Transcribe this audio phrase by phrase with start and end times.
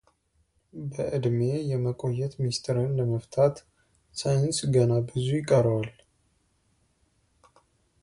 [0.93, 1.41] በዕድሜ
[1.71, 3.55] የመቆየት ምስጢርን ለመፍታት
[4.21, 5.89] ሳይንስ ገና ብዙ ይቀረዋል።